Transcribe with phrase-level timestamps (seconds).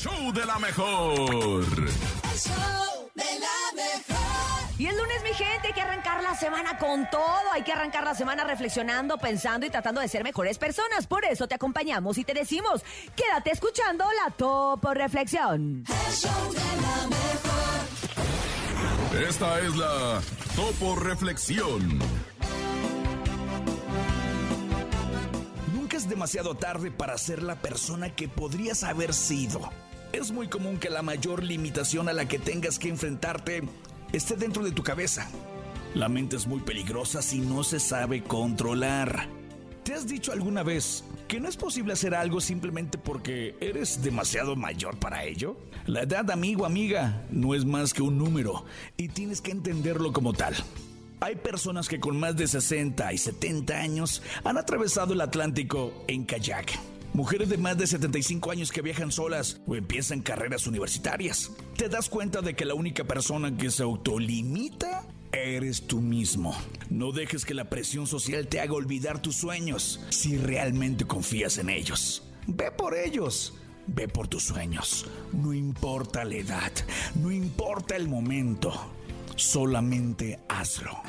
[0.00, 1.12] show de la mejor.
[1.12, 1.18] El
[2.38, 4.70] show de la mejor.
[4.78, 7.52] Y el lunes, mi gente, hay que arrancar la semana con todo.
[7.52, 11.06] Hay que arrancar la semana reflexionando, pensando y tratando de ser mejores personas.
[11.06, 12.82] Por eso te acompañamos y te decimos,
[13.14, 15.84] quédate escuchando la Topo Reflexión.
[15.86, 17.06] El show de la
[19.12, 19.28] mejor.
[19.28, 20.22] Esta es la
[20.56, 21.98] Topo Reflexión.
[25.74, 29.68] Nunca es demasiado tarde para ser la persona que podrías haber sido.
[30.12, 33.62] Es muy común que la mayor limitación a la que tengas que enfrentarte
[34.12, 35.30] esté dentro de tu cabeza.
[35.94, 39.28] La mente es muy peligrosa si no se sabe controlar.
[39.84, 44.56] ¿Te has dicho alguna vez que no es posible hacer algo simplemente porque eres demasiado
[44.56, 45.56] mayor para ello?
[45.86, 48.64] La edad, amigo, amiga, no es más que un número
[48.96, 50.54] y tienes que entenderlo como tal.
[51.20, 56.24] Hay personas que con más de 60 y 70 años han atravesado el Atlántico en
[56.24, 56.89] kayak.
[57.12, 61.50] Mujeres de más de 75 años que viajan solas o empiezan carreras universitarias.
[61.76, 66.56] Te das cuenta de que la única persona que se autolimita eres tú mismo.
[66.88, 71.70] No dejes que la presión social te haga olvidar tus sueños si realmente confías en
[71.70, 72.22] ellos.
[72.46, 73.54] Ve por ellos.
[73.88, 75.06] Ve por tus sueños.
[75.32, 76.72] No importa la edad,
[77.16, 78.72] no importa el momento.
[79.34, 81.02] Solamente hazlo.